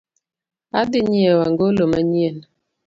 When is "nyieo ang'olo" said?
1.09-1.83